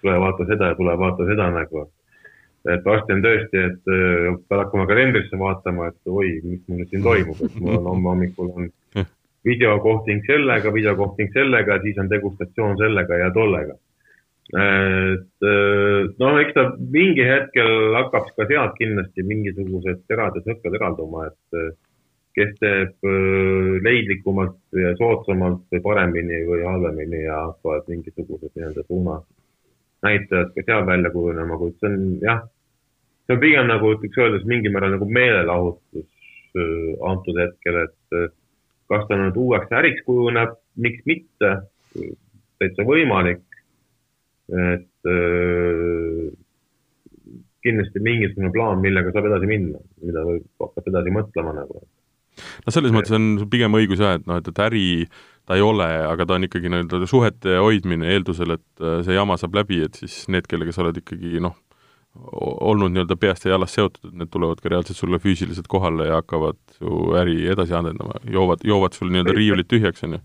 [0.02, 1.88] tule vaata seda ja tule vaata seda nagu.
[2.69, 7.04] et varsti on tõesti, et pead hakkama kalendrisse vaatama, et oi, mis mul nüüd siin
[7.04, 8.67] toimub, et mul on homme hommikul on
[9.47, 13.78] videokohting sellega, videokohting sellega, siis on degustatsioon sellega ja tollega.
[14.60, 15.45] et
[16.19, 21.75] noh, eks ta mingi hetkel hakkab ka sealt kindlasti mingisugused terad ja sõkkad eralduma, et
[22.34, 23.10] kes teeb
[23.86, 29.19] leidlikumalt ja soodsamalt või paremini või halvemini ja hakkavad mingisugused nii-öelda suuna
[30.06, 32.43] näitajad ka seal välja kujunema, kuid see on jah,
[33.28, 36.08] see on pigem nagu võiks öelda, mingil määral nagu meelelahutus
[37.10, 38.19] antud hetkel, et
[38.89, 41.54] kas ta nüüd uueks äriks kujuneb, miks mitte,
[42.60, 43.45] täitsa võimalik.
[44.49, 46.30] et äh,
[47.62, 51.84] kindlasti mingisugune plaan, millega saab edasi minna, mida võib hakata edasi mõtlema nagu.
[52.65, 54.86] no selles mõttes on pigem õigus jah, et noh, et, et äri
[55.45, 59.38] ta ei ole, aga ta on ikkagi nii-öelda suhete hoidmine eeldusel, et äh, see jama
[59.38, 61.58] saab läbi, et siis need, kellega sa oled ikkagi noh,
[62.32, 66.20] olnud nii-öelda peast ja jalast seotud, et need tulevad ka reaalselt sulle füüsiliselt kohale ja
[66.20, 70.22] hakkavad su äri edasi arendama, joovad, joovad sul nii-öelda riiulit tühjaks, on ju.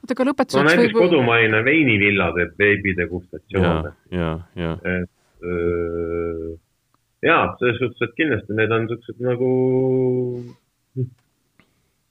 [0.00, 1.00] oota, aga lõpetuseks no näiteks võib...
[1.02, 3.94] kodumaine veinivilla teeb veebidegustatsioone.
[4.10, 4.76] ja, ja, ja.
[4.84, 6.54] et öö,
[7.24, 9.50] jaa, selles suhtes, et kindlasti need on niisugused nagu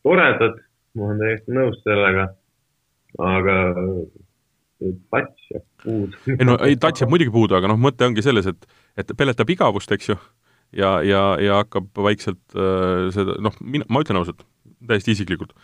[0.04, 0.60] toredad,
[0.98, 2.28] ma olen täiesti nõus sellega,
[3.24, 3.58] aga
[5.14, 6.24] tats jääb puudu.
[6.34, 9.50] ei no, ei tats jääb muidugi puudu, aga noh, mõte ongi selles, et, et peletab
[9.54, 10.18] igavust, eks ju,
[10.78, 14.46] ja, ja, ja hakkab vaikselt äh, seda, noh, mina, ma ütlen ausalt,
[14.88, 15.56] täiesti isiklikult,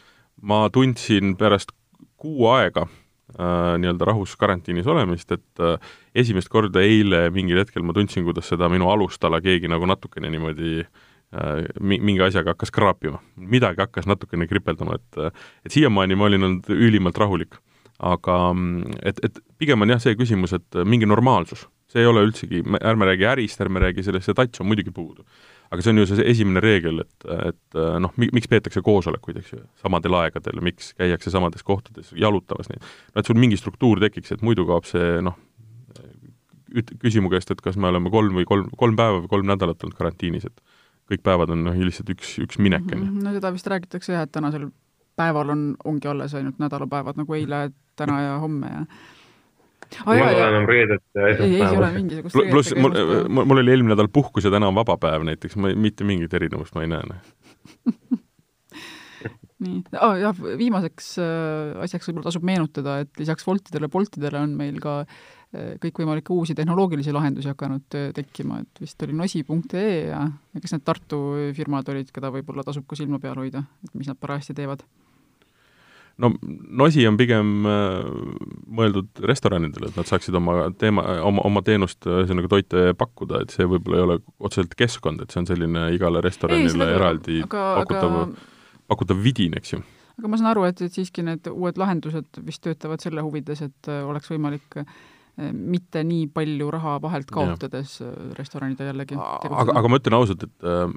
[0.42, 1.74] ma tundsin pärast
[2.20, 5.78] kuu aega äh, nii-öelda rahus karantiinis olemist, et äh,
[6.16, 10.84] esimest korda eile mingil hetkel ma tundsin, kuidas seda minu alustala keegi nagu natukene niimoodi
[10.84, 13.22] äh, mingi asjaga hakkas kraapima.
[13.36, 17.60] midagi hakkas natukene kripeldama, et äh, et siiamaani ma olin olnud ülimalt rahulik
[18.00, 18.38] aga
[19.04, 23.08] et, et pigem on jah, see küsimus, et mingi normaalsus, see ei ole üldsegi, ärme
[23.10, 25.26] räägi ärist, ärme räägi sellest, see tats on muidugi puudu.
[25.70, 29.60] aga see on ju see esimene reegel, et, et noh, miks peetakse koosolekuid, eks ju,
[29.84, 32.86] samadel aegadel, miks käiakse samades kohtades jalutamas neid.
[33.14, 35.38] no et sul mingi struktuur tekiks, et muidu kaob see noh,
[36.74, 39.50] üt-, küsi mu käest, et kas me oleme kolm või kolm, kolm päeva või kolm
[39.50, 40.62] nädalat olnud karantiinis, et
[41.10, 43.12] kõik päevad on noh, lihtsalt üks, üks minek, on ju.
[43.26, 44.70] no seda vist räägitakse jah, et tänasel
[45.20, 48.84] päeval on, ongi alles ainult nädalapäevad nagu eile, täna ja homme ja
[50.06, 52.50] oh, ei ole enam reedet ja esmaspäeva.
[52.52, 52.96] pluss mul,
[53.42, 56.34] mul oli eelmine nädal puhkus ja täna on vaba päev näiteks, ma ei, mitte mingit
[56.34, 57.06] erinevust ma ei näe.
[57.10, 58.20] Noh.
[59.64, 64.80] nii oh,, jah, viimaseks äh, asjaks võib-olla tasub meenutada, et lisaks Woltidele, Boltidele on meil
[64.84, 70.64] ka äh, kõikvõimalikke uusi tehnoloogilisi lahendusi hakanud äh, tekkima, et vist oli nosi.ee ja, ja
[70.64, 71.22] kes need Tartu
[71.58, 74.86] firmad olid, keda võib-olla tasub ka silma peal hoida, et mis nad parajasti teevad?
[76.20, 76.32] No
[76.82, 78.10] Nosi on pigem äh,
[78.80, 83.68] mõeldud restoranidele, et nad saaksid oma teema, oma, oma teenust ühesõnaga toite pakkuda, et see
[83.70, 88.18] võib-olla ei ole otseselt keskkond, et see on selline igale restoranile ei, eraldi aga, pakutav
[88.24, 88.48] aga
[88.90, 89.84] pakutav vidin, eks ju.
[90.18, 93.92] aga ma saan aru, et, et siiski need uued lahendused vist töötavad selle huvides, et
[93.92, 94.92] äh, oleks võimalik äh,
[95.54, 98.00] mitte nii palju raha vahelt kaotades.
[98.04, 99.62] Äh, restoranide jällegi tegutseda.
[99.64, 100.88] aga, aga ma ütlen ausalt, et äh,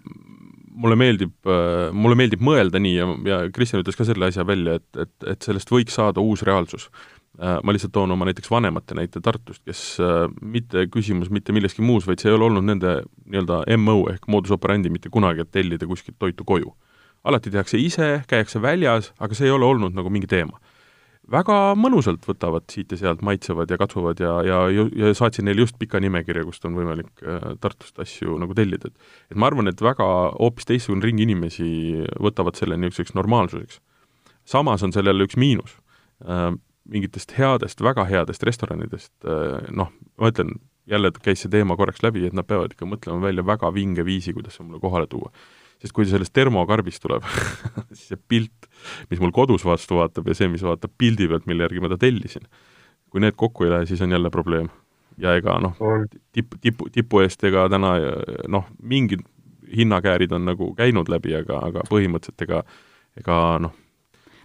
[0.72, 4.78] mulle meeldib äh,, mulle meeldib mõelda nii ja, ja Kristjan ütles ka selle asja välja,
[4.80, 7.58] et, et, et sellest võiks saada uus reaalsus äh,.
[7.62, 12.08] ma lihtsalt toon oma näiteks vanemate näite Tartust, kes äh, mitte küsimus mitte milleski muus,
[12.08, 15.88] vaid see ei ole olnud nende nii-öelda MO ehk modus operandi mitte kunagi, et tellida
[15.88, 16.74] kuskilt toitu koju
[17.24, 20.58] alati tehakse ise, käiakse väljas, aga see ei ole olnud nagu mingi teema.
[21.32, 25.78] Väga mõnusalt võtavad siit ja sealt, maitsevad ja katsuvad ja, ja, ja saatsin neile just
[25.80, 29.80] pika nimekirja, kust on võimalik äh, Tartust asju nagu tellida, et et ma arvan, et
[29.82, 31.70] väga hoopis teistsugune ring inimesi
[32.22, 33.80] võtavad selle niisuguseks normaalsuseks.
[34.44, 35.78] samas on sellel üks miinus
[36.26, 36.50] äh,,
[36.92, 40.58] mingitest headest, väga headest restoranidest äh, noh, ma ütlen,
[40.90, 44.34] jälle käis see teema korraks läbi, et nad peavad ikka mõtlema välja väga vinge viisi,
[44.34, 45.30] kuidas see mulle kohale tuua
[45.82, 47.26] sest kui sellest termokarbist tuleb
[47.96, 48.68] siis see pilt,
[49.10, 51.98] mis mul kodus vastu vaatab ja see, mis vaatab pildi pealt, mille järgi ma ta
[52.00, 52.46] tellisin,
[53.10, 54.70] kui need kokku ei lähe, siis on jälle probleem.
[55.20, 55.76] ja ega noh,
[56.32, 57.96] tipu, tipu, tipu eest ega täna
[58.48, 59.26] noh, mingid
[59.76, 62.62] hinnakäärid on nagu käinud läbi, aga, aga põhimõtteliselt ega
[63.20, 63.74] ega noh,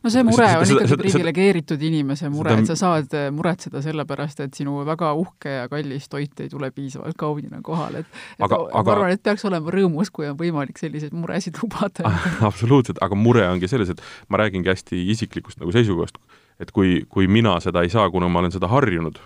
[0.07, 4.05] no see mure on seda, ikkagi priviligeeritud inimese mure, et sa saad eh, muretseda selle
[4.09, 8.45] pärast, et sinu väga uhke ja kallis toit ei tule piisavalt kaunina kohale, et, et
[8.47, 8.95] aga, ma aga...
[8.95, 12.13] arvan, et peaks olema rõõmus, kui on võimalik selliseid muresid lubada
[12.49, 16.19] absoluutselt, aga mure ongi selles, et ma räägingi hästi isiklikust nagu seisukohast,
[16.63, 19.19] et kui, kui mina seda ei saa, kuna ma olen seda harjunud,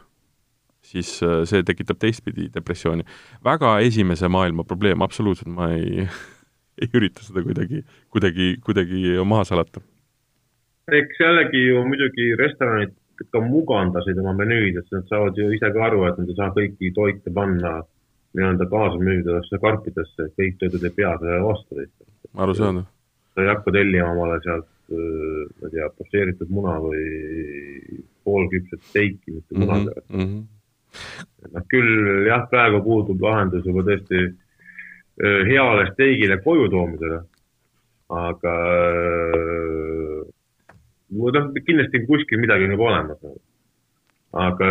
[0.92, 3.06] siis eh, see tekitab teistpidi depressiooni.
[3.46, 6.08] väga esimese maailma probleem, absoluutselt, ma ei
[6.82, 9.84] ei ürita seda kuidagi, kuidagi, kuidagi maha salata
[10.92, 12.96] eks jällegi ju muidugi restoranid
[13.32, 16.54] ka mugandasid oma menüüd, et nad saavad ju ise ka aru, et nad ei saa
[16.56, 17.76] kõiki toite panna
[18.38, 21.84] nii-öelda kaasamüüdavatesse karpidesse, et kõik toidud ei pea selle vastu
[22.34, 22.86] arusaadav.
[23.36, 27.04] sa ei hakka tellima omale sealt, ma ei tea, pošeeritud muna või
[28.26, 30.26] poolküpset steiki, mitte mhm, munadega mm.
[30.26, 31.52] -hmm.
[31.54, 34.26] noh, küll jah, praegu puudub lahendus juba tõesti
[35.52, 37.22] heale steigile koju toomisele,
[38.12, 38.56] aga
[41.12, 43.40] noh, kindlasti kuskil midagi on juba olemas nagu.
[44.32, 44.68] aga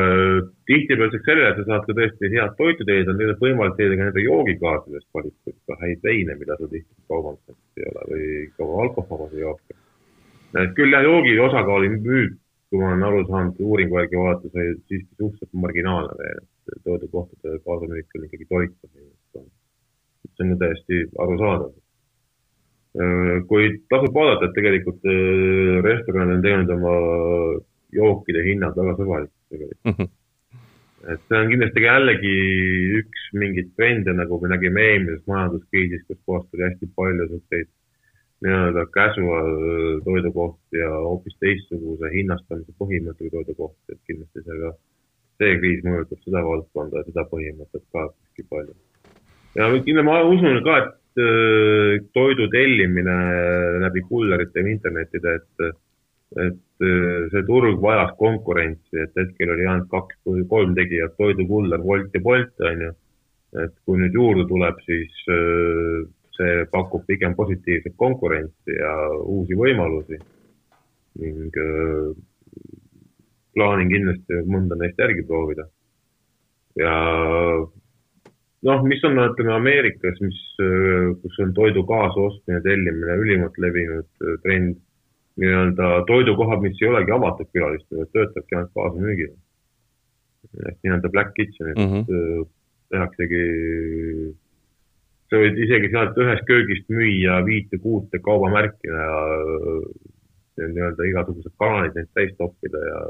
[0.68, 4.22] tihtipeale sellele, et sa saad ka tõesti head toitu teenida, on võimalik teenida ka nende
[4.24, 9.76] joogikaasidest valitud ka häid veine, mida sul tihti kaubanduses ei ole või jooke.
[10.62, 14.72] et küll jah, joogi osakaal müük, kui ma olen aru saanud, uuringu järgi vaadates oli
[14.88, 18.74] siiski suhteliselt marginaalne veel, et toidukohtade kaasamüük on ikkagi toit.
[20.30, 21.79] see on ju täiesti arusaadav Äh,
[23.46, 26.94] kuid tasub vaadata, et tegelikult äh, restoranid on teinud oma
[27.94, 29.94] jookide hinnad väga sõbralikuks tegelikult mm.
[29.98, 31.12] -hmm.
[31.14, 32.34] et see on kindlasti jällegi
[33.02, 37.70] üks mingeid trende, nagu me nägime eelmises majanduskriisis, kus kohast oli hästi palju selliseid
[38.42, 39.50] nii-öelda casual
[40.04, 44.70] toidukohti ja hoopis teistsuguse hinnastamise põhimõttega toidukohti, et kindlasti see ka,
[45.38, 48.74] see kriis mõjutab seda valdkonda ja seda põhimõtet ka hästi palju.
[49.54, 50.99] ja kindlasti ma usun ka, et Äh,
[52.14, 53.16] toidu tellimine
[53.84, 55.76] läbi kullerite ja internetide, et,
[56.46, 61.82] et äh, see turg vajas konkurentsi, et hetkel oli ainult kaks või kolm tegijat, toidukuller,
[61.84, 62.94] Wolt ja Bolt, on ju.
[63.64, 66.06] et kui nüüd juurde tuleb, siis äh,
[66.38, 70.20] see pakub pigem positiivset konkurentsi ja uusi võimalusi
[71.20, 71.56] ning
[73.54, 75.66] plaanin kindlasti mõnda neist järgi proovida.
[76.78, 76.94] ja
[78.66, 84.36] noh, mis on, ütleme Ameerikas, mis, äh, kus on toidu kaasostmine, tellimine ülimalt levinud äh,
[84.44, 84.78] trend,
[85.40, 89.32] nii-öelda toidukohad, mis ei olegi avatud külalistele, töötabki ainult kaasamüügil.
[90.66, 92.46] ehk nii-öelda black kitchen'id mm -hmm.
[92.92, 93.42] tehaksegi,
[95.30, 99.08] sa võid isegi sealt ühest köögist müüa viite-kuute kaubamärki ja,
[100.60, 103.00] nii-öelda igasugused kanalid neid täis toppida ja,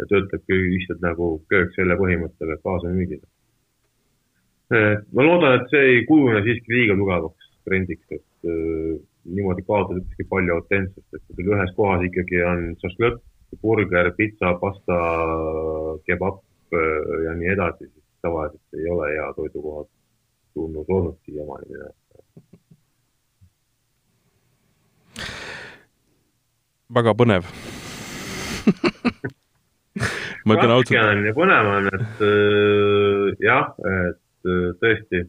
[0.00, 3.31] ja töötabki lihtsalt nagu köök selle põhimõttega kaasamüügile
[4.72, 10.56] ma loodan, et see ei kujune siiski liiga tugevaks trendiks, et äh, niimoodi kaotatakse palju
[10.56, 13.22] autentsust, et kui sul ühes kohas ikkagi on šašlõkk,
[13.62, 14.98] burger, pitsa, pasta,
[16.08, 16.40] kebab
[16.74, 19.90] äh, ja nii edasi, siis tavaliselt ei ole hea toidukohad
[20.54, 21.98] tunnus olnud siiamaani minu arust.
[26.92, 27.46] väga põnev
[30.44, 34.21] ma ütlen ausalt, põnev on, et äh, jah, et
[34.82, 35.22] tõesti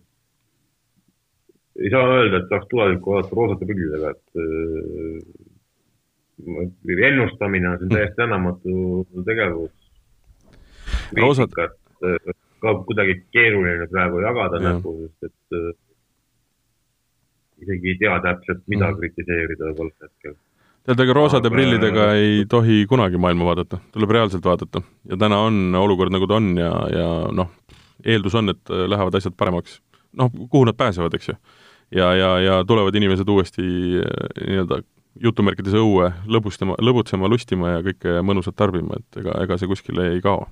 [1.84, 5.22] ei saa öelda, et saaks tulevikku vaadata roosate pildidega, et äh,
[7.10, 9.72] ennustamine on siin täiesti tänamatu tegevus.
[11.18, 11.70] Roosad- äh,
[12.62, 14.74] ka kuidagi keeruline praegu jagada Jah.
[14.74, 15.74] näppu, sest et äh,
[17.64, 19.00] isegi ei tea täpselt, mida Mhm.
[19.00, 20.36] kritiseerida võib-olla hetkel.
[20.86, 25.38] tead, ega roosade Aga- prillidega ei tohi kunagi maailma vaadata, tuleb reaalselt vaadata ja täna
[25.48, 27.50] on olukord nagu ta on ja, ja noh,
[28.06, 29.82] eeldus on, et äh, lähevad asjad paremaks.
[30.14, 31.36] noh, kuhu nad pääsevad, eks ju.
[31.96, 33.64] ja, ja, ja tulevad inimesed uuesti
[34.02, 34.04] äh,
[34.48, 34.82] nii-öelda
[35.22, 40.22] jutumärkides õue lõbustama, lõbutsema, lustima ja kõike mõnusat tarbima, et ega, ega see kuskile ei
[40.22, 40.48] kao.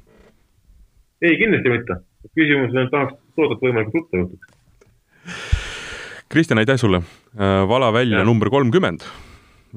[1.22, 2.02] ei, kindlasti mitte.
[2.38, 4.58] küsimus on, et tahaks toodet võimalikult ruttu juhtuks.
[6.32, 7.02] Kristjan, aitäh sulle!
[7.68, 8.26] Vala välja Jah.
[8.26, 9.04] number kolmkümmend,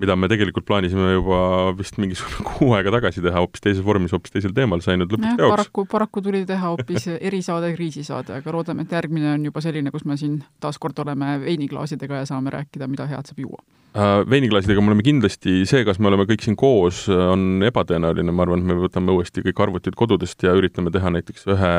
[0.01, 1.39] mida me tegelikult plaanisime juba
[1.79, 5.39] vist mingisugune kuu aega tagasi teha hoopis teises vormis, hoopis teisel teemal, sai nüüd lõpuks
[5.39, 5.55] teoks.
[5.55, 10.07] paraku, paraku tuli teha hoopis erisaade, kriisisaade, aga loodame, et järgmine on juba selline, kus
[10.09, 13.63] me siin taaskord oleme veiniklaasidega ja saame rääkida, mida head saab juua.
[13.95, 18.47] Äh, veiniklaasidega me oleme kindlasti, see, kas me oleme kõik siin koos, on ebatõenäoline, ma
[18.47, 21.75] arvan, et me võtame uuesti kõik arvutid kodudest ja üritame teha näiteks ühe,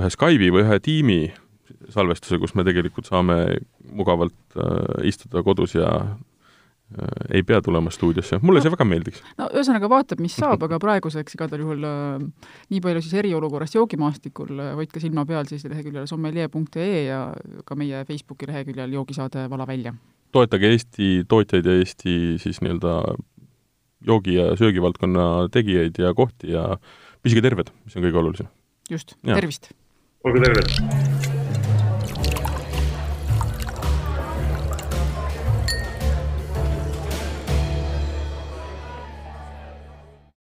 [0.00, 1.20] ühe Skype'i või ühe tiimi
[1.92, 3.58] salvestuse, kus me tegelikult saame
[3.92, 5.90] mugavalt äh, istuda kodus ja
[7.34, 9.22] ei pea tulema stuudiosse, mulle see väga meeldiks.
[9.40, 12.26] no ühesõnaga vaatab, mis saab, aga praeguseks igal juhul äh,
[12.70, 17.22] nii palju siis eriolukorrast joogimaastikul, hoidke silma peal siis leheküljel sommelier.ee ja
[17.66, 19.94] ka meie Facebooki leheküljel joogisaade Vala välja.
[20.32, 22.94] toetage Eesti tootjaid ja Eesti siis nii-öelda
[24.06, 26.78] joogi- ja söögivaldkonna tegijaid ja kohti ja
[27.22, 28.46] püsige terved, mis on kõige olulisem.
[28.90, 29.72] just, tervist!
[30.24, 31.15] olge terved.